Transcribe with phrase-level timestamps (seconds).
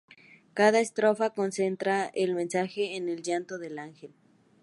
[0.55, 4.11] Cada estrofa concentra el mensaje en el llanto del ángel.